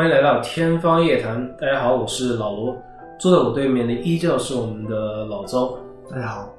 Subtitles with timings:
[0.00, 2.74] 欢迎来到天方夜谭，大家好，我是老罗，
[3.18, 5.78] 坐在我对面的依旧是我们的老周。
[6.10, 6.50] 大家好。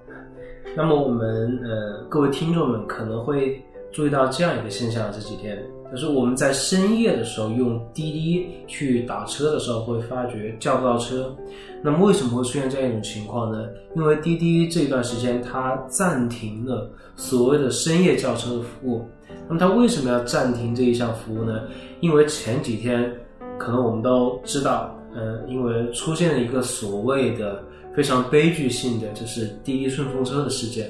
[0.78, 3.60] 那么我们呃，各位听众们可能会
[3.92, 5.58] 注意到这样一个现象，这几天
[5.90, 11.36] 就是我们在深夜的时候用滴滴去打车的时候，会发觉叫不到车。
[11.82, 13.68] 那么为什么会出现这样一种情况呢？
[13.96, 19.04] 因为滴滴这段时间它暂停了所谓的深夜叫车的服务。
[19.48, 21.64] 那么它为什么要暂停这一项服务呢？
[22.02, 23.12] 因为前几天
[23.62, 27.64] 可能我们都知道，呃，因为出现了一个所谓的
[27.96, 30.90] 非常悲剧性的，就是滴滴顺风车的事件。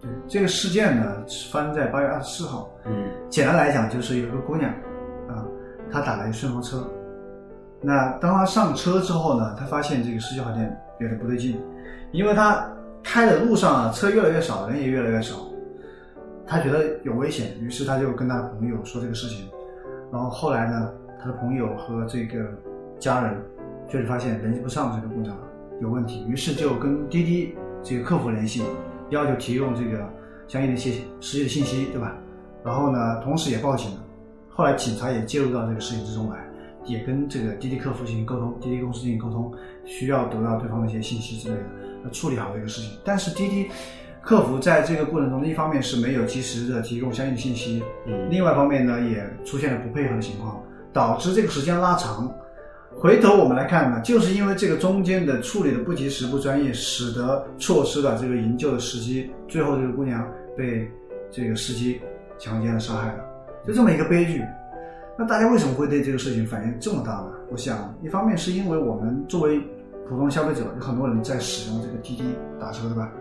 [0.00, 2.68] 对这个事件呢，是发生在八月二十四号。
[2.86, 4.68] 嗯，简单来讲，就是有一个姑娘，
[5.28, 5.46] 啊，
[5.92, 6.84] 她打了一顺风车。
[7.80, 10.60] 那当她上车之后呢，她发现这个司机好像
[10.98, 11.56] 有点不对劲，
[12.10, 12.68] 因为她
[13.00, 15.36] 开的路上啊，车越来越少，人也越来越少。
[16.44, 19.48] 她觉得有危险，于是她就跟她的朋友说这个事情。
[20.12, 22.50] 然后后来呢，她的朋友和这个
[22.98, 23.36] 家人
[23.88, 25.36] 确实发现联系不上这个姑娘
[25.80, 28.62] 有问题，于是就跟滴滴这个客服联系，
[29.10, 30.08] 要求提供这个
[30.48, 32.16] 相应的一些实际的信息，对吧？
[32.64, 34.04] 然后呢，同时也报警了。
[34.48, 36.44] 后来警察也介入到这个事情之中来，
[36.84, 39.52] 也跟这个滴滴客服进行沟通，滴滴公司进行沟通，
[39.84, 41.62] 需要得到对方的一些信息之类的，
[42.04, 42.98] 来处理好这个事情。
[43.04, 43.70] 但是滴滴
[44.20, 52.32] 客服在这个过程中，一方面是没有及时的提供相应的信息，嗯另外一方面呢，也出现了不配合的情况，导致这个时间拉长。
[52.92, 60.90] 回头我们来看呢，就是因为这个中间的处理的不及时、不专业，使得错失了这个营救的时机，最后这个姑娘被
[61.30, 62.00] 这个司机
[62.38, 63.24] 强奸了、杀害了，
[63.66, 64.42] 就这么一个悲剧。
[65.16, 67.30] 那大家为什么会对这个事情反应这么大呢？
[67.50, 69.60] 我想，一方面是因为我们作为
[70.08, 72.24] 普通消费者，有很多人在使用这个滴滴
[72.60, 73.12] 打车，对吧？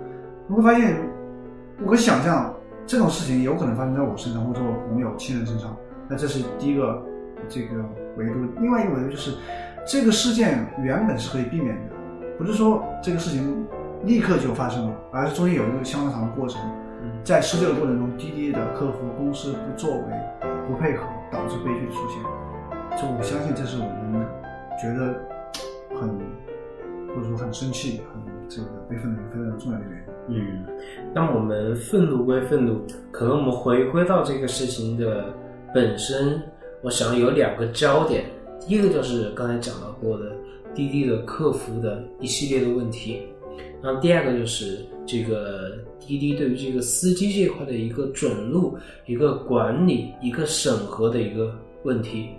[0.47, 0.97] 你会发现，
[1.85, 2.53] 我想象
[2.87, 5.77] 这种事情有可能发生在我身上，或者我朋友、亲人身上。
[6.07, 7.01] 那这是第一个
[7.47, 7.75] 这个
[8.17, 8.33] 维度。
[8.59, 9.31] 另外一个维度就是，
[9.85, 11.95] 这个事件原本是可以避免的，
[12.37, 13.65] 不是说这个事情
[14.03, 16.59] 立刻就发生了，而是中间有一个相当长的过程。
[17.23, 20.03] 在施救的过程中，滴滴的客服公司不作为、
[20.67, 22.21] 不配合，导致悲剧的出现。
[22.97, 24.25] 就我相信，这是我们
[24.81, 25.15] 觉得
[25.97, 26.09] 很
[27.15, 30.05] 或者说很生气、很这个悲愤的一个非常重要的原因。
[30.31, 30.65] 嗯，
[31.13, 35.33] 那么我们愤怒归愤怒，可能我们回归到这个事情的
[35.73, 36.41] 本身，
[36.81, 38.25] 我想有两个焦点。
[38.59, 40.31] 第一个就是刚才讲到过的
[40.75, 43.21] 滴滴的客服的一系列的问题，
[43.81, 51.53] 然后第二个就是这个滴滴对于这个司机这块的一个准入、一个管理、一个审核的一个
[51.83, 52.29] 问题。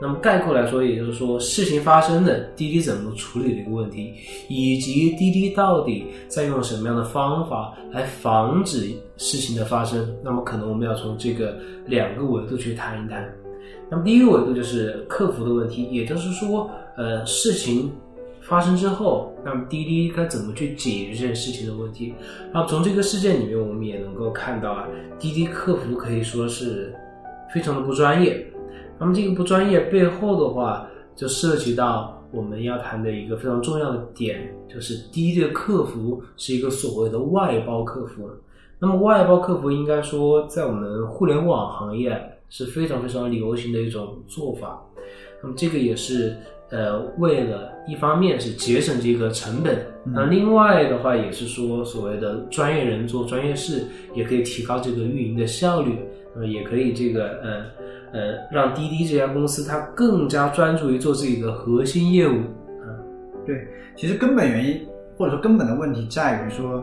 [0.00, 4.14] 那么概括来说，也就是说，事情发生了，滴滴怎么处理的一个问题，
[4.48, 10.08] 以及滴滴到底在用什么样的方法来防止事情的发生。
[10.22, 13.28] 那么，可能我们要从这个两个维度去谈一谈。
[13.90, 17.90] 那么，第一个维度就是客服的问题，也就是说，呃，事情
[18.42, 22.14] 发生之后，那么滴滴该怎么去解决这件事情的问题？
[22.52, 24.86] 然后从这个事件里面，我们也能够看到啊，
[25.18, 26.94] 滴滴客服可以说是
[27.54, 28.46] 非常的不专业。
[28.98, 38.28] 那么这个不专业背后的话，就涉及到我们要谈的一个非常重要的点，就是滴滴的客服是一个所谓的外包客服。
[38.78, 44.82] 那么外包客服应该说，在我们互联网行业是非常非常流行的一种做法。
[45.42, 46.36] 那么这个也是
[46.70, 55.98] 呃，为了一方面是节省这个成本，那另外的话也是说，所谓的专业人做专业事，也可以提高这个运营的效率，
[56.34, 57.64] 那么也可以这个呃。
[58.10, 62.36] 呃，让滴滴这家公司它更加专注于做自己的核心业务。
[62.80, 62.88] 啊，
[63.44, 64.80] 对，其实根本原因
[65.14, 66.82] 或者说根本的问题在于说，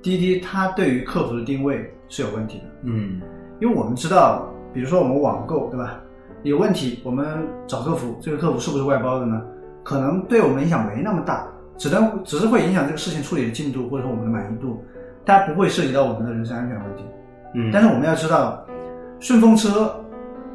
[0.00, 2.64] 滴滴它对于客服的定位是有问题的。
[2.84, 3.20] 嗯，
[3.60, 6.00] 因为我们知道，比如说我们网购，对吧？
[6.42, 9.42] 有问题，我们找客服，这个客服是不是外包的呢？
[9.82, 11.46] 可能对我们影响没那么大，
[11.76, 14.82] 只能只是会影响这个事情处理的进度或者说我们的满意度，
[15.24, 17.04] 它不会涉及到我们的人身安全问题。
[17.54, 18.64] 嗯，但是我们要知道，
[19.18, 19.94] 顺风车。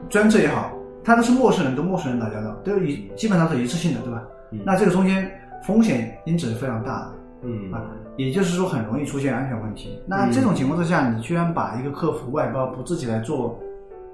[0.08, 0.72] 专车也好，
[1.04, 4.22] 它都是陌生人，跟陌生人打交道，都一基本上是一次性的，对吧？
[4.52, 5.28] 嗯、那这个中间
[5.66, 7.82] 风险因子是非常大的，嗯啊，
[8.16, 10.00] 也就是说很容易出现安全问题。
[10.06, 13.60] 那这种情况之下，你居然把一个客服外包，不自己来做，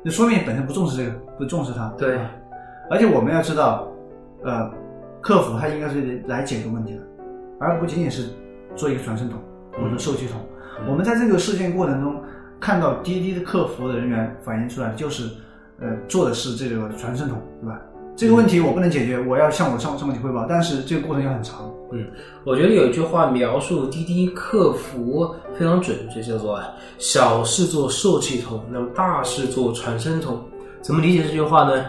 [0.03, 1.88] 那说明你本身不重视这个，不重视它。
[1.98, 2.19] 对，
[2.89, 3.88] 而且我们要知道，
[4.44, 4.71] 呃，
[5.21, 7.01] 客服他应该是来解决问题的，
[7.59, 8.30] 而不仅仅是
[8.75, 9.39] 做一个传声筒
[9.74, 10.39] 或者受气筒。
[10.80, 12.21] 嗯、我们在这个事件过程中
[12.59, 15.30] 看到滴滴的客服的人员反映出来的就是。
[15.83, 17.81] 呃，做的是这个传声筒，对吧？
[18.16, 21.72] 这个问题我不能解决，我要向我上上级汇报，但是这个过程要很长。
[21.92, 22.06] 嗯，
[22.46, 26.60] 我觉得有一句话描述滴滴客服非常准确，叫做
[27.00, 30.40] “小事做受气筒，那么大事做传声筒”。
[30.81, 31.86] 怎么理解这句话呢？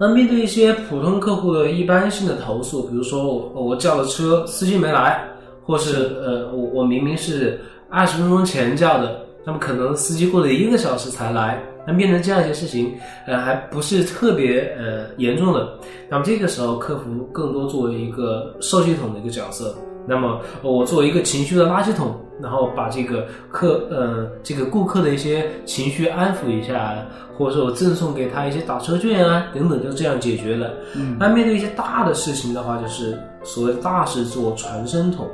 [0.00, 5.22] 那面对一些普通客户的一般性的投诉，比如说我我叫了车，司机没来，
[5.64, 7.60] 或是呃我我明明是
[7.90, 12.94] 二十分钟前叫的，那么可能司机过了一个小时才来，那面对这样一些事情，
[13.26, 15.66] 呃还不是特别呃严重的，
[16.10, 19.74] 那么这个时候客服更多作为一个受系统的一个角色。
[20.06, 26.94] 那么我作为一个情绪的垃圾桶，然后把这个客呃这个顾客的一些情绪安抚一下，
[27.36, 30.70] 或者说我赠送给他一些打车券啊等等，就这样解决了。
[30.94, 35.26] 嗯那面对一些大的事情的话，就是所谓的大事做传声筒，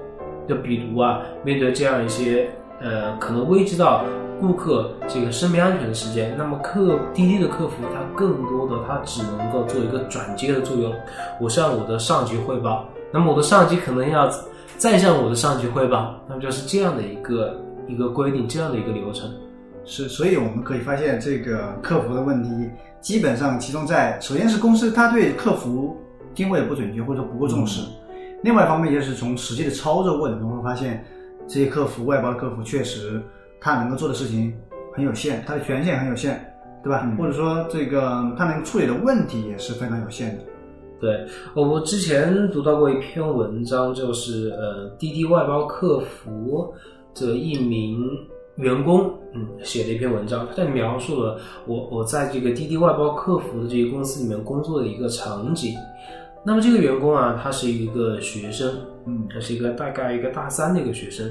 [0.48, 4.04] 就比如啊，面对这样一些呃可能危及到
[4.44, 10.92] 顾客这个生命安全的时间，那么客滴滴的客服他更多的他只能够做一个转接的作用，
[11.40, 14.30] 我向我的上级汇报，那么我的上级可能要
[14.76, 17.58] 再向我的上级汇报，那么就是这样的一个
[17.88, 19.30] 一个规定，这样的一个流程。
[19.86, 22.68] 是，所以我们可以发现，这个客服的问题
[23.00, 25.96] 基本上集中在，首先是公司它对客服
[26.34, 27.80] 定位不准确或者说不够重视，
[28.42, 31.02] 另外一方面就是从实际的操作过程中会发现，
[31.48, 33.22] 这些客服外包客服确实
[33.64, 34.52] 他能够做的事情
[34.92, 36.38] 很有限，他的权限很有限，
[36.82, 37.00] 对吧？
[37.04, 40.44] 嗯或者说这个他能处理的问题也是非常有限的。
[41.00, 46.72] 对，我之前读到过一篇文章，就是呃，滴滴外包客服
[47.14, 48.06] 的一名
[48.56, 55.74] 员工，嗯，写的一篇文章，他在描述了我我在这个滴滴外包客服的这个公司里面工作的一个场景。
[56.46, 58.70] 那么这个员工啊，他是一个学生，
[59.06, 61.26] 嗯他是一个大概一个大三的一个学生，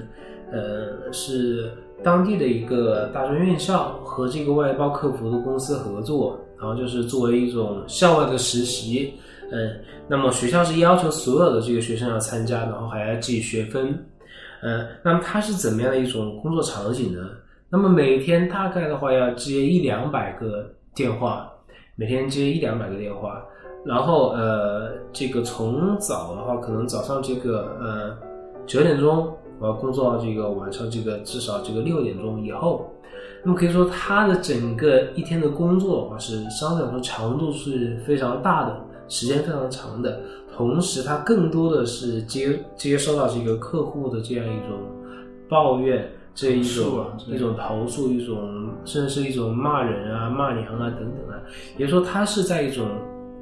[0.51, 1.71] 呃，是
[2.03, 9.13] 当地的一个大专院校和这个外包客服的公司合作，然后就是作为一种校外的实习，
[9.51, 9.71] 嗯，
[10.07, 13.97] 那么学校是要求所有的这个学生要参加，然后还要记学分，
[14.61, 17.29] 嗯，那么它是怎么样的一种工作场景呢？
[17.69, 21.51] 那么每天大概的话要接一两百个电话，
[21.95, 23.43] 每天接一两百个电话，
[23.83, 28.15] 然后呃，这个从早的话，可能早上这个呃
[28.67, 32.91] 九点钟我要工作到这个晚上这个至少这个六点钟以后，
[33.43, 40.19] 那么可以说他的整个一天的工作的话是相对来说强度是非常大的，时间非常长的，
[40.55, 44.79] 同时他更多的是接接收到这个客户的这样一种
[45.49, 46.09] 抱怨。
[46.35, 51.37] 这一种一种投诉，一种甚至是一种骂人啊、骂娘啊等等啊，
[51.77, 52.87] 也就是说，他是在一种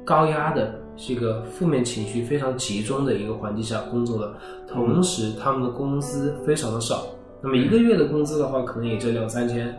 [0.04, 0.74] 高压的
[1.04, 4.34] 这个负面情绪非常集中的一个环境下工作的，
[4.68, 7.06] 同时他们的工资非常的少，
[7.42, 9.76] 那么一个月的工资的话，可能也就两三千，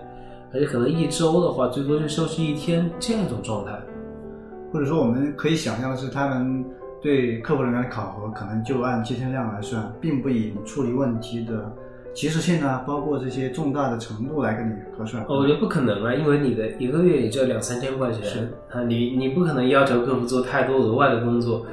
[0.54, 3.72] 而且可能一周的话，最多就休息一天这样一种状态。
[4.74, 6.66] 或者说我们可以想象的是，他们
[7.02, 11.72] 对客服人员的考核可能就按接听量来算，并不以你处理问题的
[12.13, 15.24] 及时性啊，包括这些重大的程度来跟你核算。
[15.24, 18.39] 哦我觉得不可能啊，因为你的一个月也就两三千块钱是
[18.71, 21.65] 啊，你你不可能要求客服做太多额外的工作。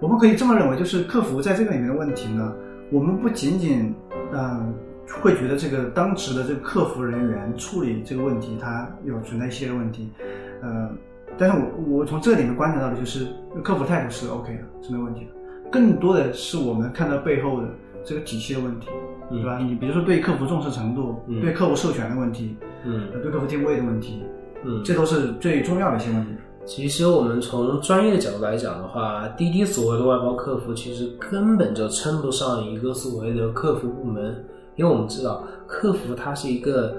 [0.00, 2.52] 我们可以这么认为，就是客服在这个里面的问题呢，
[2.90, 3.94] 我们不仅仅
[4.32, 4.74] 嗯、呃
[5.22, 10.10] 会觉得这个当时的这个客服人员处理这个问题，它有存在一些问题，
[10.60, 10.90] 呃，
[11.38, 13.24] 但是我我从这里面观察到的就是
[13.62, 17.68] 客服态度是 OK 的，是没问题的，更多的是我们看到背后的
[18.04, 19.58] 这个体系的问题，嗯对吧？
[19.58, 24.22] 你比如说对客服重视程度，嗯对客户授权的问题，嗯呃对客服定位的问题，
[24.64, 26.32] 嗯，这都是最重要的一些问题。
[26.64, 36.96] 其实我们从专业角度来讲的话，滴滴所谓的外包客服，其实根本就称不上一个所谓的客服部门，因为我们知道客服它是一个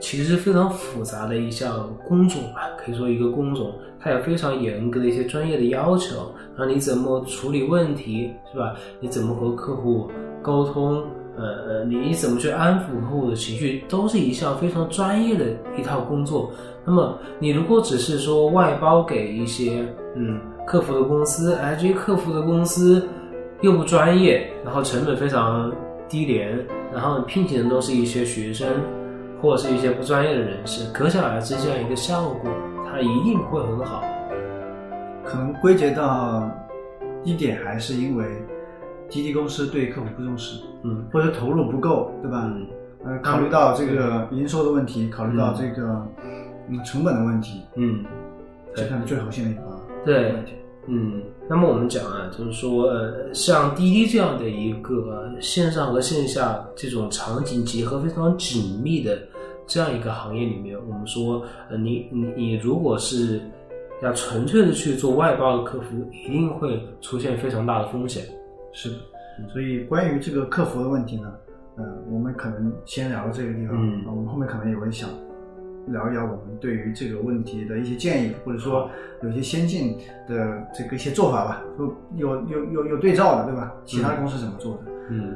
[0.00, 8.74] 其实非常复杂的一项工种吧，可以说一个工种，它有非常严格的一些专业的要求，然后你怎么处理问题，是吧？
[9.00, 10.10] 你怎么和客户
[10.42, 11.04] 沟通？
[11.36, 16.50] 呃呃，你怎么去安抚客户的情绪，都是一项非常专业的一套工作。
[16.84, 23.08] 那么，你如果只是说外包给一些嗯客服的公司，哎，这些客服的公司
[23.62, 25.72] 又不专业，然后成本非常
[26.08, 26.58] 低廉，
[26.92, 28.68] 然后聘请的都是一些学生
[29.40, 32.50] 或者是一些不专业的人士，可想而知，这样一个效果，
[32.90, 34.02] 它一定不会很好。
[35.24, 36.48] 可能归结到
[37.24, 38.24] 一点，还是因为
[39.08, 41.04] 滴滴公司对客户不重视，嗯。
[41.12, 42.50] 或者投入不够，对吧？
[42.54, 42.66] 嗯
[43.04, 46.06] 呃，考虑到这个营收的问题，考虑到这个
[46.68, 48.02] 嗯成本的问题，嗯，
[48.74, 49.60] 这可能最核心的一个
[50.04, 50.34] 对。
[50.86, 59.18] 嗯，那么我们讲啊，就是说，呃，像滴滴这样的一个线上和线下这种场景结合非常紧密的
[59.66, 63.40] 这样一个行业里面，我们说，呃，你你你如果是
[64.02, 68.22] 要纯粹的去做外包的客服，一定会出现非常大的风险。
[68.74, 68.96] 是的，
[69.52, 71.32] 所以关于这个客服的问题呢，
[71.76, 73.76] 呃，我们可能先聊到这个地方，
[74.06, 75.08] 我们后面可能也会想
[75.86, 78.90] 聊一聊我们对于这个问题的一些建议，或者说
[79.22, 79.96] 有一些先进
[80.28, 83.72] 的这个一些做法吧，有有有有有对照的，对吧？
[83.84, 84.92] 其他公司怎么做的？
[85.08, 85.34] 嗯。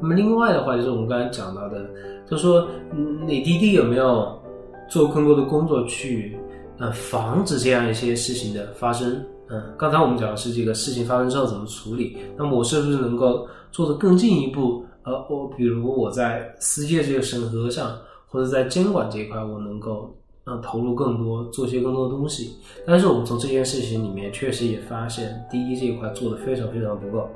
[0.00, 1.88] 那么另外的话，就是我们刚才讲到的，
[2.28, 4.40] 他说，嗯，你滴滴有没有
[4.88, 6.36] 做更多的工作去
[6.78, 9.24] 呃防止这样一些事情的发生？
[9.52, 14.82] 嗯，刚才我们讲的是这个事情发生之后怎么处理，那么我是不是能够做得更进一步？
[15.02, 22.56] 呃，我比如我在司机的这个审核上，或者在监管这一块，我能够呃投入更多，做些更多的东西。
[22.86, 27.28] 但是我们从这件事情里面确实也发现，滴滴这一块做的非常非常不够。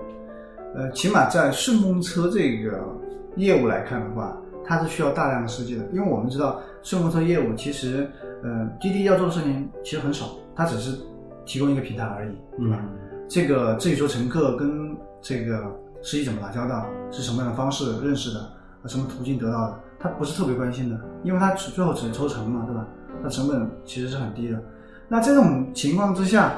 [0.74, 2.80] 呃，起码在顺风车这个
[3.36, 8.08] 业务来看的话，它是需要大量的司机的，因为我们知道顺风车业务其实，
[8.42, 10.96] 呃，滴滴要做的事情其实很少，它只是
[11.46, 12.84] 提供一个平台而已，对吧？
[13.26, 15.64] 这个至于说乘客跟这个。
[16.02, 18.48] 司机怎么打交道，是什么样的方式认识的，
[18.84, 22.86] 什么途径得到的，他不是特别关心的，因为他最后只抽成嘛，对吧？
[23.24, 24.62] 那成本其实是很低的。
[25.08, 26.52] 那这种情况之下，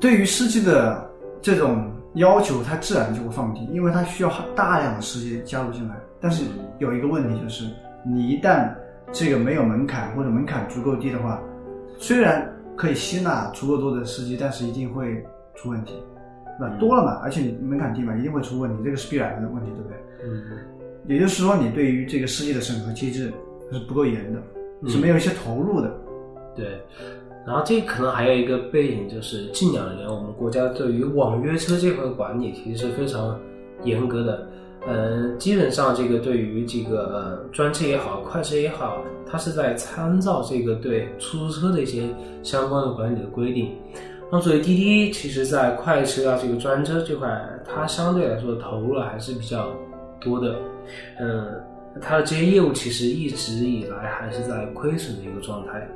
[0.00, 1.06] 对于司机的
[1.42, 5.96] 这种要求，他自然就会放低，因为他需要大量的司机加入进来。
[6.18, 6.44] 但是
[6.78, 7.66] 有一个问题就是，
[8.02, 8.72] 你一旦
[9.12, 11.38] 这个没有门槛或者门槛足够低的话，
[11.98, 15.94] 虽然可以吸纳足够多的司机，但是一定会出问题。
[16.58, 19.96] 那多了嘛，而且你门槛低嘛，一定会出问题，这个是必然的问题，对不对？
[20.24, 20.42] 嗯。
[21.06, 23.32] 也就是说，你对于这个司机的审核机制
[23.70, 24.40] 是不够严的，
[24.88, 25.94] 是没有一些投入的。
[26.54, 26.80] 对。
[27.46, 33.38] 然后这可能还有一个背景，就是近两年我们国家对于网约车这块管理其实是非常
[33.82, 34.48] 严格的。
[34.86, 42.02] 嗯，基本上这个对于这个专车也好，快车也好，它是在参照这个对出租车的一些
[42.42, 43.72] 相关的管理的规定。
[44.30, 47.28] 那所以滴滴其实，在快车啊这个专车这块，
[47.64, 49.68] 它相对来说投入还是比较
[50.20, 50.56] 多的。
[51.18, 51.46] 嗯，
[52.02, 55.88] 它的这些业务其实一直以来还是在亏损的一个状态。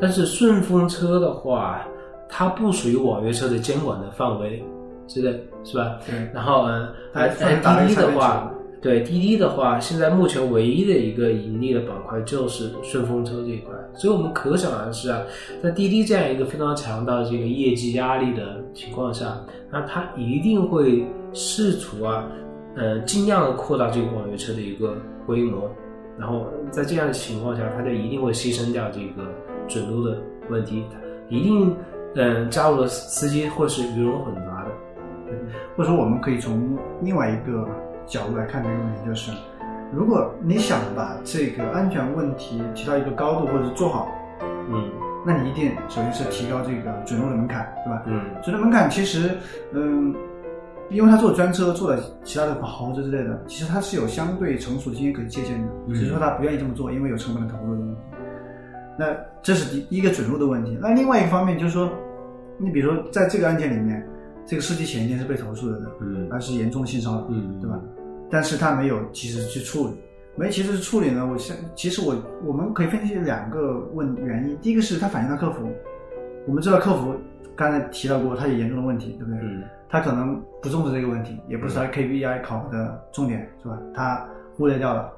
[0.00, 1.84] 但是顺风车的话，
[2.28, 4.62] 它不属于网约车的监管的范围
[5.06, 5.98] 之类，是吧？
[6.06, 6.14] 对。
[6.32, 8.52] 然后嗯，而滴滴的话。
[8.82, 15.22] 对滴滴的话，现在目前唯一的一个盈利的板块就是顺风车这一块，所以我们可想而知啊，
[15.60, 19.40] 在滴滴这样一个非常强大的这个业绩压力的情况下，
[19.72, 22.28] 那它一定会试图啊，
[22.76, 24.94] 呃，尽量的扩大这个网约车的一个
[25.26, 25.68] 规模，
[26.16, 29.28] 然后在这样的情况下，它就一定会牺牲掉这个
[29.66, 30.16] 准入的
[30.48, 30.84] 问题，
[31.28, 31.74] 一定
[32.14, 34.55] 嗯加入了司机或是鱼龙混杂的，
[35.76, 37.68] 或者说我们可以从另外一个。
[38.08, 39.32] 角度来看这个问题，就是
[39.92, 44.06] 如果你想把这个安全问题提到一个高度，或者是做好，
[44.70, 44.92] 嗯，
[45.26, 48.04] 那你一定首先是提高这个准入的门槛，对吧？
[48.06, 49.36] 嗯，准入门槛其实，
[49.72, 50.14] 嗯，
[50.88, 58.00] 因为他做专车，做了其他的豪车之类的，其实他是有相对成熟的经验可以借鉴的，只是说他不愿意这么做，因为有成本的投入的问题。
[58.96, 59.06] 那
[59.42, 60.78] 这是第一个准入的问题。
[60.80, 61.90] 那另外一个方面就是说，
[62.56, 64.06] 你比如说在这个案件里面。
[64.46, 67.80] 这个司机前一天是被投诉的，嗯，而是严重性骚扰，嗯，对吧？
[68.30, 69.94] 但是他没有及时去处理，
[70.36, 71.26] 没及时处理呢？
[71.26, 75.68] 我现其实我我们可以分析两个问原因，第一个是他反映到客服，
[76.46, 77.14] 我们知道客服
[77.54, 79.40] 刚才提到过，他有严重的问题，对不对？
[79.42, 83.78] 嗯，他可能不重视这个问题，也不是他 KPI 考核的重点，是吧？
[83.94, 85.12] 他忽略掉了，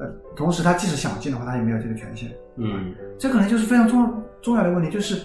[0.00, 5.20] 呃，同时他即使想进的话，他也没有这个权限，嗯，这可能就是非常重重要的问题，就是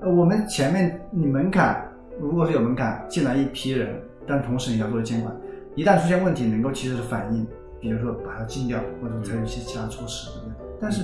[0.00, 1.90] 呃，我们前面你门槛。
[2.20, 5.34] 如果是有门槛进来一批人，但同时你要做监管，
[5.74, 7.46] 一旦出现问题，能够及时的反应，
[7.80, 10.66] 比如说把它禁掉，或者采取一些其他措施，对不对？
[10.80, 11.02] 但是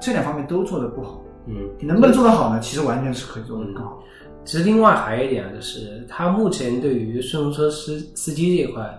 [0.00, 2.60] 这两方面都做的不好，嗯，能不能做得好呢？
[2.60, 4.02] 其实完全是可以做得更好。
[4.44, 8.98] 其实另外还有一点就是，他目前对于顺风车司司机这一块，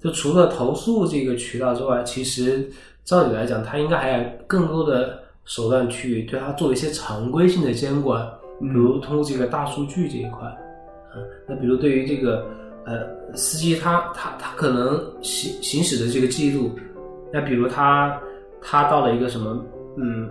[0.00, 2.68] 就除了投诉这个渠道之外，其实
[3.04, 8.24] 照理来讲，他应该还有更多的手段去对他做一些常规性的监管，
[8.60, 10.56] 比如通过这个大数据这一块。
[11.48, 12.44] 那比如对于这个
[12.84, 16.70] 呃司机，他他他可能行行驶的这个记录，
[17.32, 18.18] 那比如他
[18.60, 19.64] 他到了一个什么
[19.96, 20.28] 嗯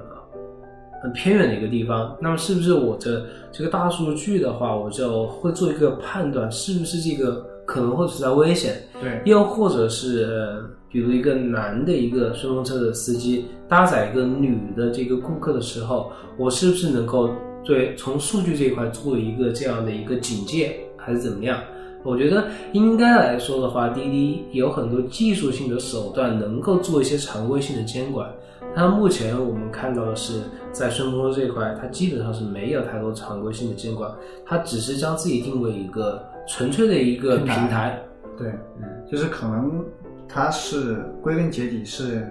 [1.04, 8.82] 很偏远的一个地方，那么是不是我的这个大数据的话，我就会做一个判断，是不是这个可能会存在危险？
[9.01, 17.30] 对，又或者是比如一个男的一个顺风车的司机搭载一个女的这个顾客的时候，我是不是能够？
[17.65, 21.60] 对，从数据这一块做一个这样的一个警戒，还是怎么样？
[22.03, 28.29] 我觉得应该来说的话，滴滴有很多技术性的手段能够做一些常规性的监管。
[28.75, 30.41] 但目前我们看到的是，
[30.72, 34.12] 在顺风车这一块，它基本上是没有太多常规性的监管，
[34.45, 38.00] 它只是将自己定位一个纯粹的一个平台。
[38.38, 39.84] 对，嗯，就是可能
[40.27, 42.27] 它是归根结底是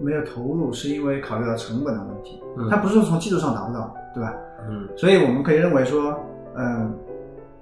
[0.00, 4.34] 没有投入，是因为考虑到成本的问题，嗯它不是说从技术上达不到，对吧？
[4.68, 6.18] 嗯所以我们可以认为说，
[6.56, 6.92] 嗯，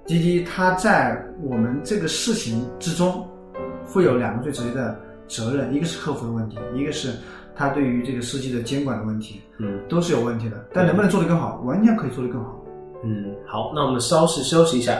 [0.07, 3.26] 滴滴它在我们这个事情之中
[3.85, 4.97] 负有两个最直接的
[5.29, 7.11] 责任，一个是客服的问题，一个是
[7.55, 10.64] 它对于这个司机的监管的问题，嗯都是有问题的。
[10.73, 12.61] 但能不能做得更好，完全可以做得更好。
[13.05, 14.97] 嗯，好，那我们稍事休息一下。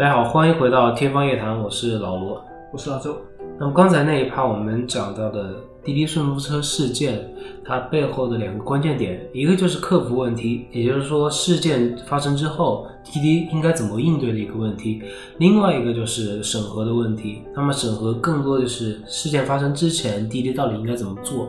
[0.00, 2.42] 大家好，欢迎回到天方夜谭，我是老罗。
[2.72, 3.14] 我是老周，
[3.58, 7.22] 那么刚才那一趴我们讲到的滴滴顺风车事件，
[7.62, 15.02] 它背后的两个关键点，一个就是客服问题，也就是说事件发生之后，滴滴应该怎么应对的一个问题；
[15.36, 17.42] 另外一个就是审核的问题。
[17.54, 21.46] 那么审核更多的是事件发生之前，滴滴到底应该怎么做？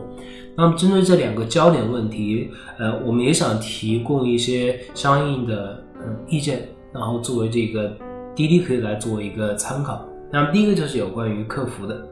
[0.54, 7.90] 那么针对这两个焦点问题，呃，我们也想提供一些相应的嗯意见，然后作为这个
[8.34, 10.06] 滴滴可以来做一个参考。
[10.30, 12.06] 那么第一个就是有关于客服的，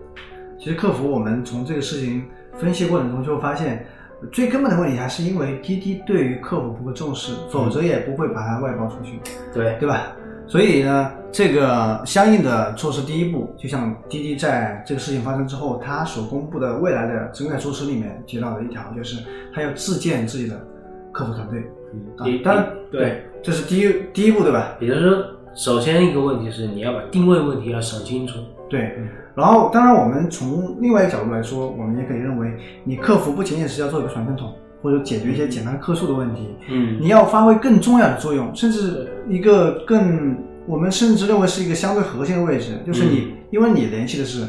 [0.59, 2.23] 其实客服我们从这个事情
[2.55, 3.87] 分析过程中就会发现，
[4.31, 9.19] 最根本的问题还是因为滴滴对于客服不够重视，否则也不会把它外包出去。
[9.55, 10.13] 对对吧？
[10.47, 19.23] 所以呢，这个相应的措施第一步，就像滴滴在这个事情发生之后，它所公布的未来的整改措施里面提到的一条，就是
[19.55, 20.61] 它要自建自己的
[21.13, 21.65] 客服团队。
[22.91, 24.77] 对，这是第一第一步，对吧？
[24.81, 28.39] 也就是说，首先一个问题是你要把定位问题要想清楚，
[28.69, 28.99] 对。
[29.35, 32.53] 然后，当然，我们从另外一个角度来说，我们也可以认为，
[32.85, 36.99] 你客服不仅仅是要做一个传声筒，或者解决一些简单客诉的问题，嗯。
[37.01, 40.37] 你要发挥更重要的作用，甚至一个更
[40.67, 43.37] 我们甚至认为是一个相对核心的位置，就是你，嗯。
[43.51, 44.47] 因为你联系的是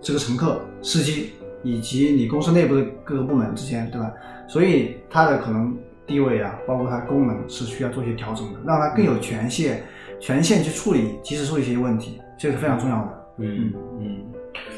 [0.00, 1.30] 这个乘客、司机
[1.62, 4.10] 以及你公司内部的各个部门之间，对吧？
[4.48, 9.82] 所以它的可能地位啊，包括它功能是需要做一些调整的，让它更有权限、
[10.20, 13.26] 权限去处理、及时处理一些问题，这个是非常重要的。
[13.38, 14.16] 嗯嗯。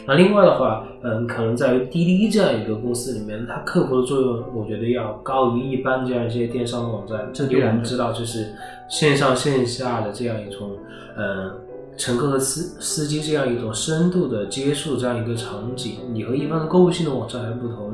[0.07, 7.29] 那另外的话，嗯，可能在于滴滴这样一个公司里面，它客服的作用，我觉得要高于一般这样一些电商的网站。
[7.33, 8.53] 这必然的因为我们知道，就是
[8.89, 10.71] 线上线下的这样一种，
[11.17, 11.53] 呃，
[11.97, 17.93] 乘客和司司机这样一种深度的接触这样一个场景，你和一般的购物性的网站还不同。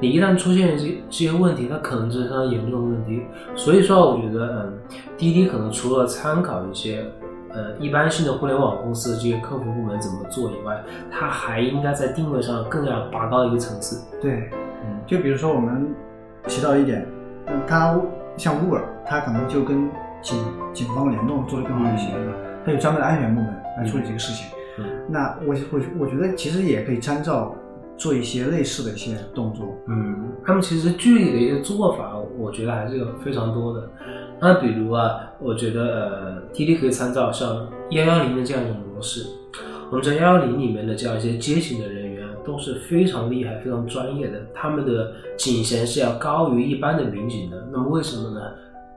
[0.00, 3.22] 你一旦出现这这些问题，它可能是非常严重的问题。
[3.54, 4.78] 所以说，我觉得，嗯，
[5.16, 7.04] 滴滴可能除了参考一些。
[7.56, 14.04] 呃，一般性的互联网公司的这些客服部门怎么做以外，它还应该在定位上更要拔高一个层次。
[14.20, 14.50] 对，
[14.82, 15.94] 嗯就比如说我们
[16.48, 17.06] 提到一点，
[17.46, 17.96] 嗯，它
[18.36, 19.88] 像 Uber，它可能就跟
[20.20, 20.36] 警
[20.72, 22.32] 警方联动做的更好一些，对吧？
[22.64, 24.46] 它有专门的安全部门来处理这个事情。
[24.78, 27.54] 嗯那我我我觉得其实也可以参照
[27.96, 29.66] 做一些类似的一些动作。
[29.86, 33.88] 嗯，他们其实具体的一些做法，我觉得还是有非常多的。
[34.40, 39.24] 那比如啊，我觉得呃，滴滴可以参照像幺幺零的这样一种模式。
[39.90, 47.64] 我们在幺幺零里面的这样一些接警的人员都是非常厉害、非常专业的，他们的警衔是要高于一般的民警的。
[47.70, 48.40] 那么为什么呢？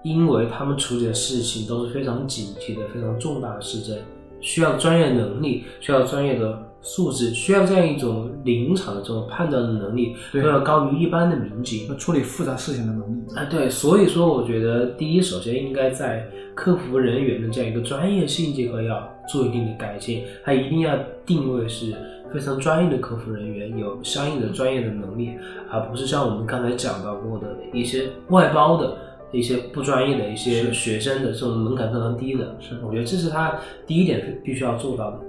[0.08, 3.98] 因为他们处理的事情都是非常紧急的、非常重大的事件，
[4.40, 11.96] 需要专业能力，需要专业的素质，需要这样一种临场的这种判断的能力，都要高于一般的民警要。
[11.96, 13.36] 处理复杂事情的能力。
[13.36, 21.94] 啊，对，所以说我觉得第一，首先应该在客服人员的这样一个专业性这块要做一定的改进，他一定要定位是
[22.34, 25.32] 非常专业的客服人员，有相应的专业的能力，
[25.70, 28.96] 而不是像我们刚才讲到过的一些外包的。
[29.32, 32.80] 一些不专业的一些学生的这种门槛非常低的，是。
[32.86, 33.54] 我觉得这是他
[33.86, 35.20] 第一点必须要做到的。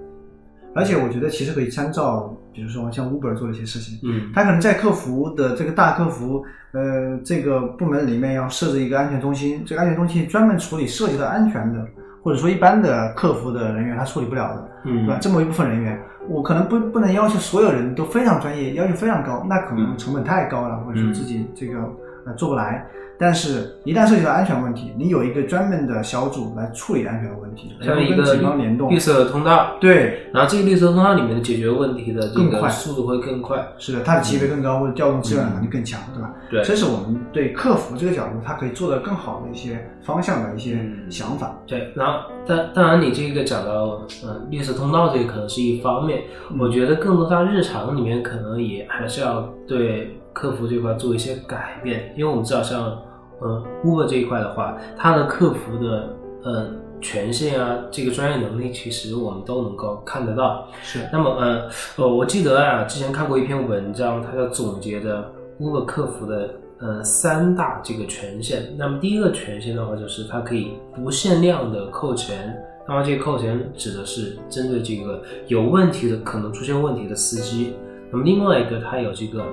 [0.75, 4.31] 而且我觉得其实可以参照，比如说像 Uber 做的一些事情，嗯。
[4.35, 11.85] 他可能在客服的这个大客服，呃，这个部门里面要设置一个安全中心，这个安全中心专门处理涉及到安全的，
[12.23, 15.19] 或者说一般的客服的人员他处理不了的，嗯，对吧？
[15.21, 21.81] 这么一部分人员，我可能不不能要求所有人都非常专业，要求非常高，那可能成本太高了，或者说自己这个
[22.29, 22.87] 呃做不来。
[23.21, 33.59] 但是，一旦涉及到安全问题，你有一个专门的小组来处理安全的问题，然后跟像一个警方联动绿，色通道，对，然后这个绿色通道里面的解决问题的这更快个速度会更快。
[33.77, 36.33] 是的，它的级别更高，或者调动资源的能力更强，对吧？
[36.49, 41.59] 对这是我们对客服这个角度，它可以做得更好的一些方向的一些嗯想法。
[41.67, 52.97] 对，然后当当然你这个讲到呃绿色通道这个可能是一方面，嗯我觉得更多在日常里面可能也还是要对客服这块做一些改变，因为我们知道像
[53.41, 56.71] 呃 Uber 这一块的话，它的客服的呃
[57.01, 60.69] 权限啊，这个专业能力，其实我们都能够看得到。
[60.81, 68.73] 是那么，呃，呃，我记得啊，之前看过一篇文章，它叫总结的 Uber 客服的呃三大这个权限。
[68.79, 72.57] 那么第一个权限的话，就是它可以不限量的扣钱。
[72.87, 77.75] 那么这个扣钱指的是针对这个有问题的、可能出现问题的司机。
[78.11, 79.45] 那么另外一个，它有这个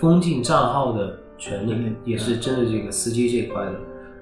[0.00, 3.72] 封禁账号的权利，也是针对这个司机这块的。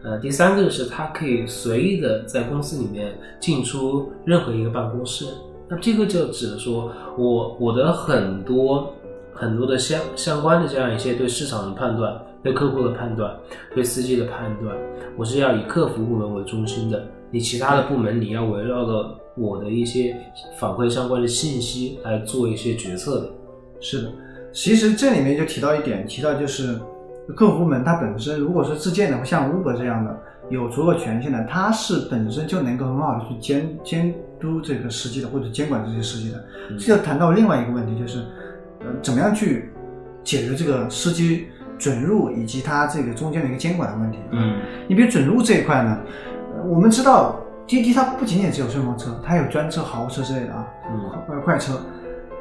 [0.02, 5.26] 呃，第三个是他可以随意的在公司里面进出任何一个办公室。
[5.68, 8.92] 那这个就指的说我我的很多
[9.33, 13.38] 很多的相相关的这样一些对市场的判断、对客户的判断、
[13.74, 14.74] 对司机的判断，
[15.16, 17.06] 我是要以客服部门为中心的。
[17.30, 20.16] 你其他的部门你要围绕着我的一些
[20.59, 23.30] 反馈相关的信息来做一些决策的。
[23.80, 24.12] 是的，
[24.53, 26.79] 其实这里面就提到一点，提到就是
[27.37, 30.17] 客服部门它本身如果是自建的，像 Uber 这样的
[30.49, 36.39] 有足够权限的，它是本身就能够很好的去监监督这个司机的，或者监管这些司机的。
[36.71, 38.21] 嗯这就谈到另外一个问题，就是
[38.81, 39.71] 呃怎么样去
[40.25, 41.47] 解决这个司机
[41.79, 44.19] 准入以及它这个中间的一个监管的问题。
[44.33, 44.59] 嗯
[44.89, 45.99] 你比如准入这一块呢，
[46.57, 50.67] 呃我们知道滴滴它不仅仅只有顺风车，它有专车、豪车之类的啊。
[50.91, 51.81] 嗯快快车，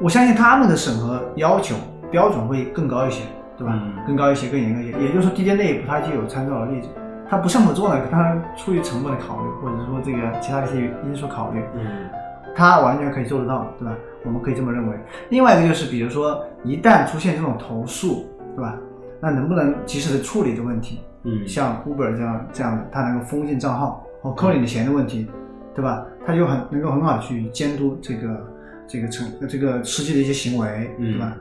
[0.00, 1.76] 我相信他们的审核要求
[2.10, 3.22] 标准会更高一些，
[3.56, 3.72] 对吧？
[3.76, 4.98] 嗯更高一些，更严格一些。
[5.00, 6.88] 也就是说，滴滴内部它就有参照的例子，
[7.28, 12.08] 它不这么做呢，它出于成本的考虑，或者说这个其他的一些因素考虑，嗯
[12.54, 13.94] 它完全可以做得到，对吧？
[14.24, 14.96] 我们可以这么认为。
[15.28, 18.76] 另外一个就是，比如说一旦出现这种投诉，对吧？
[19.20, 21.00] 那能不能及时的处理的问题？
[21.22, 25.30] 嗯，像 Uber 这样这样的，它能够封禁账号或扣你的钱的问题，
[25.74, 26.04] 对吧？
[26.26, 28.46] 它就很能够很好的去监督这个
[28.88, 31.36] 这个成这个司机的一些行为，嗯对吧？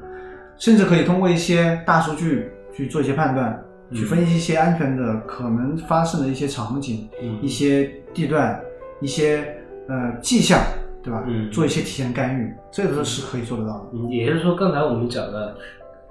[0.60, 8.62] 甚至可以通过一些大数据去做一些判断，嗯去分析一些安全的可能发生的一些场景、嗯一些地段、
[9.02, 10.62] 一些呃迹象，
[11.02, 11.24] 对吧？
[11.26, 13.86] 嗯做一些提前干预，这个都是可以做得到的。
[13.94, 15.56] 嗯，也就是说，刚才我们讲的，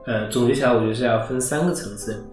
[0.07, 2.25] 呃，总结起来，我觉得是要分三个层次。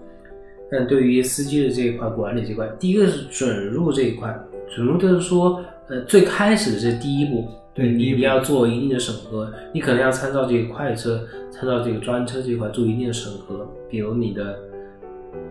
[0.71, 4.36] 但对于司机的这一块管理这块，第一个是准入这一块，
[4.73, 14.58] 准入就是说，呃，最开始的这第一步，你对第一步你要做一定的审核，你可能要参照这个快车，参照这个专车这一块做一定的审核，比如你的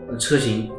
[0.08, 0.70] 呃车型，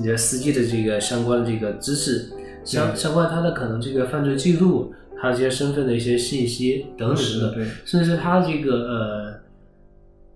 [0.00, 2.30] 你的司机的这个相关的这个知识，
[2.64, 7.66] 相相关他的可能这个犯罪记录，他这些身份的一些信息等等的，是对。
[7.84, 9.32] 甚至是他这个呃，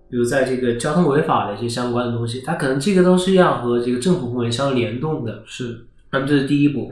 [0.07, 5.41] 比如在这个交通违法的一些相关的东西，他可能这个都是要和这个政府部门相联动的。
[5.47, 5.85] 是。
[6.11, 6.91] 那么这是第一步，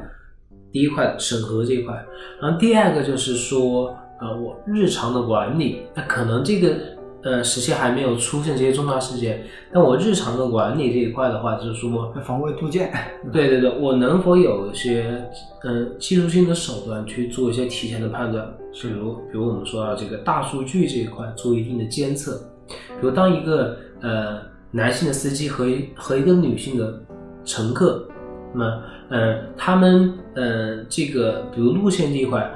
[0.72, 1.96] 第一块审核这一块。
[2.42, 6.76] 然后第二个就是说，呃，我日常的管理，那可能这个
[7.24, 12.92] 呃时期还没有出现这些重大事件，但我日常的管理这一块的话，就是说，防微杜渐，
[13.32, 15.24] 对对对，我能否有一些
[15.64, 18.48] 嗯、呃技术性的手段去做一些提前的判断？
[18.80, 27.02] 比如比如我们说到这个大数据这一块做一定的监测，比如当一个呃男性的司机和一和一个女性的
[27.44, 28.08] 乘客，
[28.54, 32.50] 那么呃他们呃这个比如路线这一块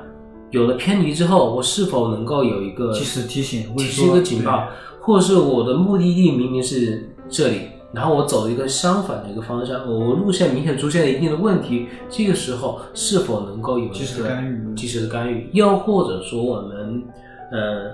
[0.50, 4.68] 有了偏离之后，我是否能够有一个及时提醒提示一个警报，
[5.00, 7.62] 或者是我的目的地明明是这里，
[7.94, 14.76] 然后我走一个相反的一个方向，我路线明显出现了一定的问题，这个时候是否能够有一个及时的干预。
[14.76, 17.04] 及时的干预，又或者说我们
[17.52, 17.92] 呃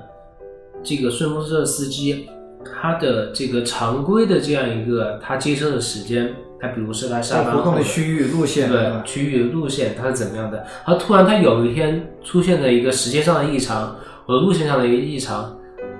[0.83, 2.27] 这个顺风车的司机，
[2.65, 9.03] 他的这个常规的这样一个他接车的时间，他比如是他下在活动的区域路线，对？
[9.05, 10.65] 区域路线它是怎么样的？
[10.85, 15.55] 而突然它有一天出现了一个时间上的异常，或者路线上的一个异常，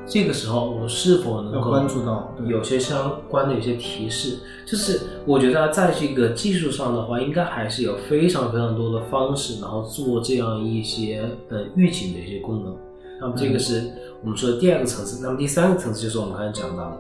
[0.05, 4.37] 这个时候我是否能够关注到有些相关的一些提示？
[4.65, 12.75] 就是我觉得在这个技术上的话，应该还是有非常非常多的方式，然后做这样一些呃预警的一些功能。
[13.21, 13.83] 那么这个是
[14.23, 15.23] 我们说的第二个层次。
[15.23, 16.97] 那么第三个层次就是我们刚才讲到的，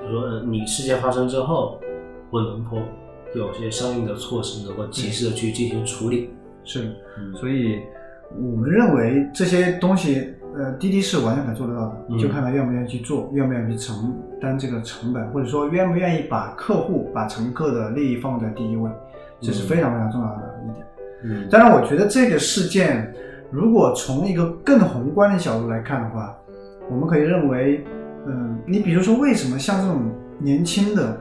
[0.00, 1.78] 比如说呃你事件发生之后，
[2.32, 2.78] 我能否
[3.34, 6.30] 有些相应的措施能够及时的去进行处理？
[6.64, 6.90] 是
[7.36, 7.78] 所以
[8.40, 18.90] 我们认为这些东西，呃，滴滴是完全可以做得到的，嗯就看他愿不愿意去做，愿不愿意去承担这个成本，或者说愿不愿意把客户、把乘客的利益放在第一位，
[19.40, 20.86] 这是非常非常重要的一点。
[21.24, 23.12] 嗯当然，我觉得这个事件
[23.50, 26.34] 如果从一个更宏观的角度来看的话，
[26.90, 27.84] 我们可以认为，
[28.26, 30.00] 嗯，你比如说，为什么像这种
[30.38, 31.18] 年轻的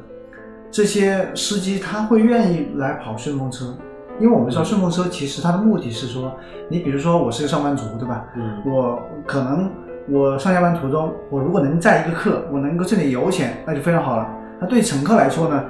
[0.72, 3.76] 这些司机他会愿意来跑顺风车？
[4.20, 6.32] 因为我们知道顺风车其实它的目的是说，
[6.70, 8.26] 你比如说我是个上班族，对吧？
[8.36, 9.70] 嗯我可能
[10.08, 14.28] 我上下班途中，我如果能载一个客，我能够挣点油钱，那就非常好了。
[14.60, 15.64] 那对乘客来说呢，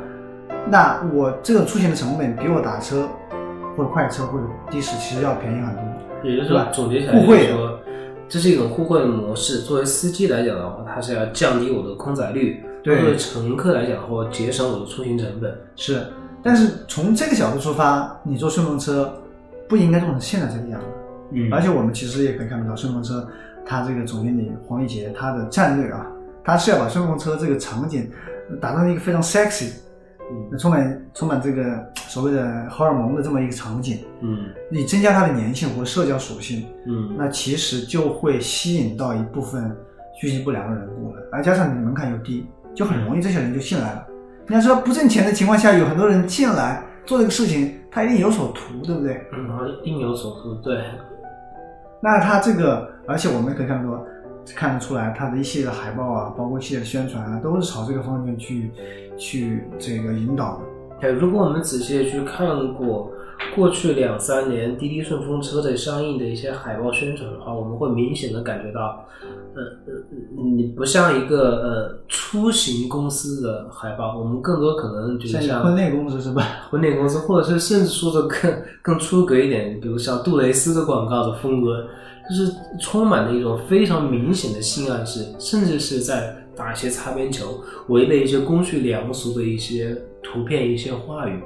[0.69, 3.07] 那我这个出行的成本比我打车
[3.75, 5.83] 或或者快车或者的士，其实要便宜很多。
[6.23, 7.79] 也就是对吧说，总结起来互惠的就是说，
[8.29, 9.59] 这是一种互惠的模式。
[9.59, 15.55] 作为司机来讲的话，它是要降低我的空载率；对作为乘客来讲的话，节省我的出行成本。
[15.75, 16.05] 是，
[16.41, 19.13] 但是从这个角度出发，你坐顺风车
[19.69, 20.87] 不应该做成现在这个样子。
[21.33, 23.25] 嗯而且我们其实也可以看得到，顺风车
[23.65, 26.05] 它这个总经理黄力杰他的战略啊，
[26.43, 28.11] 他是要把顺风车这个场景
[28.49, 29.73] 呃打造成一个非常 sexy，
[30.31, 33.99] 嗯充满充满这个所谓的荷尔蒙的这么一个场景。
[34.21, 39.73] 嗯你增加它的粘性和社交属性，嗯那其实就会吸引到一部分
[40.19, 44.07] 居心不良的人过来，而加上你的门槛又低，就很容易这些人就进来了。
[44.47, 49.25] 你要说，不挣钱的情况下，有很多人进来做这个事情，他一定有所图，对不对？
[49.33, 50.53] 嗯，好像另有所图。
[50.55, 50.83] 对，
[52.01, 54.03] 那他这个，而且我们可以看到，
[54.55, 58.71] 看得出来，他的一系列的海报啊，包括一系列的宣传啊，都是朝这个方向去
[59.17, 60.63] 去这个引导的。
[60.99, 63.11] 对，如果我们仔细的去看过
[63.55, 69.05] 过去两三年滴滴顺风车的相应的一些海报宣传的话，我们会明显的感觉到，
[69.53, 76.67] 呃呃，你不像一个呃出行公司的海报，我们更多可能就是像像婚恋公司是吧？
[76.69, 81.85] 婚恋公司，或者是甚至说的更更出格一点，比如像杜蕾斯的广告的风格，
[82.29, 91.41] 就是充满了一种非常明显的性暗示，甚至是在打一些擦边球，违背一些公序良俗的一些图片、一些话语。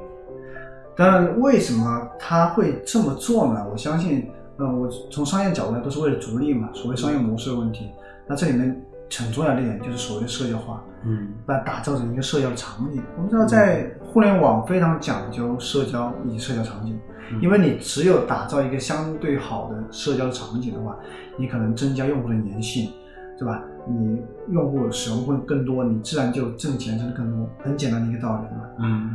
[0.97, 3.65] 当然，为什么他会这么做呢？
[3.71, 7.89] 我相信，嗯，我从商业角度来都是为了逐利嘛，所谓商业模式的问题。
[8.27, 8.81] 那这里面
[9.17, 13.01] 很重要的一点就是所谓的社交化，嗯把它打造成一个社交场景。
[13.17, 16.97] 我们知道，在互联网非常讲究社交以及社交场景，
[17.31, 20.97] 嗯因为你只有打造一个相对好的社交场景的话，
[21.37, 22.89] 你可能增加用户的粘性，
[23.37, 23.61] 对吧？
[23.87, 28.69] 你用户使用会更多，你自然就挣钱挣得更多，很简单的一个道理，对吧？
[28.79, 29.13] 嗯，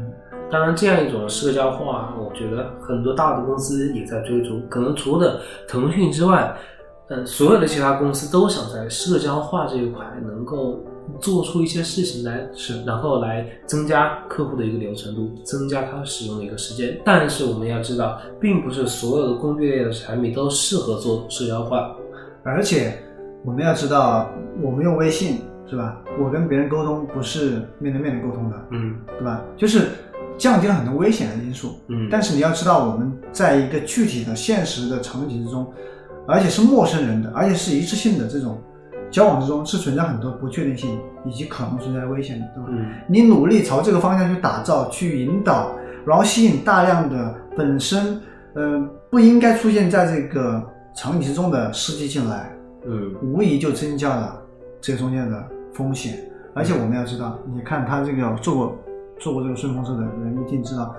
[0.50, 4.60] 当然，这样一种社交化，我觉得很多大的公司也在追逐。
[4.68, 6.54] 可能除了腾讯之外，
[7.08, 10.80] 呃，所有的其他公司都想在社交化这一块能够
[11.20, 17.00] 做出一些事情来，是然后来增加客户的一个流程度，增加他使用的一个时间。
[17.04, 21.96] 但是我们要知道，并不是所有的工具类的产品都适合做社交化。
[22.42, 22.92] 而且
[23.44, 24.30] 我们要知道，
[24.62, 26.00] 我们用微信是吧？
[26.22, 29.42] 我跟别人沟通不是面对面的沟通的，嗯对吧？
[29.56, 29.88] 就是
[30.40, 31.78] 降低了很多危险的因素。
[31.88, 35.70] 嗯，但是你要知道，我们在一个具体的现实的场景之中，
[36.26, 38.58] 而且是陌生人的，而且是一次性的这种
[39.10, 42.68] 交往之中，是存在很多不确定性以及可能存在的危险的，对吧？
[42.72, 45.72] 嗯你努力朝这个方向去打造、去引导，
[46.06, 48.18] 然后吸引大量的本身
[48.54, 50.62] 呃不应该出现在这个
[50.94, 52.50] 场景之中的司机进来，
[52.86, 54.40] 嗯无疑就增加了
[54.80, 56.18] 这中间的风险。
[56.54, 58.78] 而且我们要知道，你看他这个做过
[59.20, 60.92] 坐过这个顺风车的人一定知道，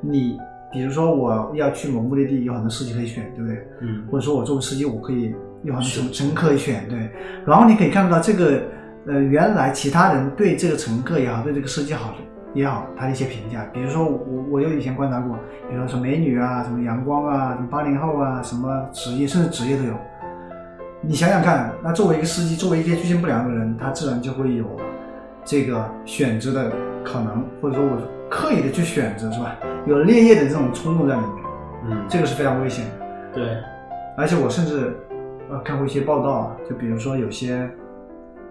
[0.00, 0.38] 你
[0.70, 3.66] 比如说我要去某目的地，有很多司机可以选，对不对？
[3.80, 7.10] 嗯或者说我作为司机，我可以有很多乘乘客可以选，对。
[7.44, 8.62] 然后你可以看到这个，
[9.06, 12.14] 呃，原来其他人对这个乘客也好，对这个司机好
[12.54, 15.36] 也好，他的一些评价，比如说我我有以前观察过，
[15.70, 19.94] 比如说美女啊，什么阳光啊，什么八零后啊，什么职业，甚至职业都有。
[21.00, 24.64] 你想想看，那作为一个司机，作为一些居心不良的人，他自然就会有
[25.44, 26.72] 这个选择的
[27.04, 27.96] 可能，或者说我
[28.30, 29.56] 刻意的去选择，是吧？
[29.86, 31.44] 有烈焰的这种冲动在里面，
[31.86, 32.90] 嗯，这个是非常危险的。
[33.34, 33.56] 对，
[34.16, 34.96] 而且我甚至
[35.50, 37.68] 呃看过一些报道啊，就比如说有些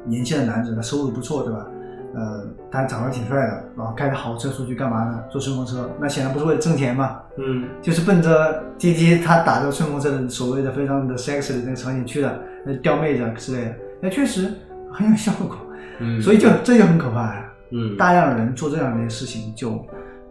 [0.05, 1.65] 年轻的男子，他收入不错，对吧？
[2.13, 5.23] 呃，他长得挺帅的，然后开着豪车出去干嘛呢？
[5.29, 14.51] 坐顺风车，那显然不是为了挣钱嘛，嗯就是奔着滴滴他打着顺风车的所谓的非常的 sexy 的那个场景去的，那，钓妹子啊之类的，那确实
[14.91, 15.55] 很有效果，
[15.99, 19.83] 嗯，所以就这就很可怕呀、嗯大量的人做这样的事情，就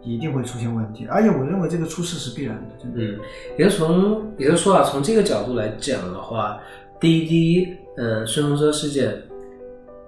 [0.03, 2.99] 一定会出现问题，而且我认为这个出事是必然的，真的。
[3.01, 3.19] 嗯，
[3.57, 6.59] 也就从也就是说啊，从这个角度来讲的话，
[6.99, 9.13] 滴滴呃顺风车事件，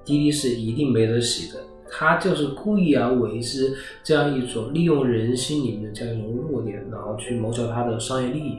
[0.05, 1.59] 滴滴是一定没得洗的。
[1.95, 3.71] 他就是故意啊为之
[4.03, 8.57] 这样一种利用人心里面这样一种弱点，然后去谋求他的商业利益。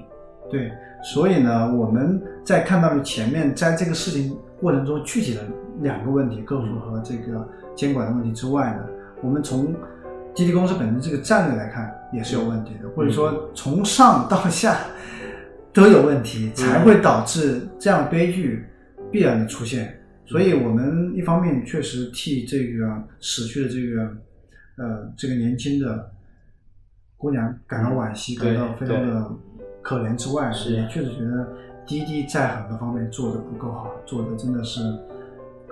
[0.48, 0.70] 对，
[1.02, 5.40] 所以呢，我们在看到前面在这个事情过程中具体的
[5.80, 8.84] 两个问题，客服和这个监管的问题之外呢，
[9.22, 9.74] 我们从
[10.34, 14.78] 滴滴公司本身这个战略来看也是有问题的，或者说从上到下
[15.72, 18.64] 都有问题，才会导致这样悲剧
[19.10, 20.00] 必然的出现。
[20.26, 24.02] 所以我们一方面确实替这个死去的这个
[24.78, 26.10] 呃这个年轻的
[27.16, 29.30] 姑娘感到惋惜，感到非常的
[29.82, 31.46] 可怜之外，是也确实觉得
[31.86, 34.80] 滴滴在很多方面做的不够好，做的真的是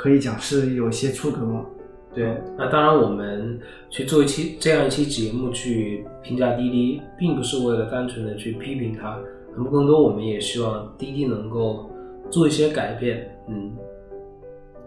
[0.02, 1.64] 可以讲是有些出格。
[2.12, 3.56] 对，那当然，我们
[3.88, 9.16] 去做一期这样一期节目去评价滴滴，并不是为了单纯的去批评它，
[9.54, 11.88] 那么更多我们也希望滴滴能够
[12.30, 13.70] 做一些改变，嗯，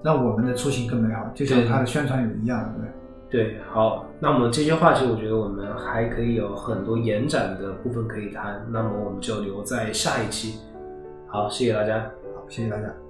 [0.04, 2.92] 让我们的出行更美好，就像它的宣传语一样，对不对？
[3.32, 10.60] 对，好，那么这些话题，我觉得我们还可以有很多延展的部分可以谈，那么我们就留在下一期。
[11.26, 12.02] 好，谢谢大家。
[12.36, 13.05] 好，谢谢大家。